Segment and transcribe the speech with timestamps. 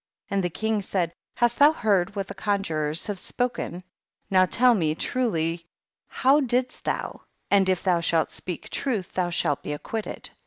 [0.29, 0.35] 12.
[0.35, 3.83] And the king said, hast thou heard what the conjurors have spo ken?
[4.31, 5.67] Now tell me truly,
[6.07, 10.31] how didst thou; and if thou shah speak truth thou shalt be acquitted.